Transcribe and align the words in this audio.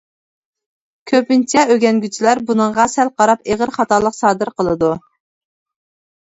كۆپىنچە 1.11 1.65
ئۆگەنگۈچىلەر 1.73 2.41
بۇنىڭغا 2.47 2.87
سەل 2.95 3.11
قاراپ 3.23 3.53
ئېغىر 3.53 3.73
خاتالىق 3.77 4.17
سادىر 4.21 4.53
قىلىدۇ. 4.57 4.91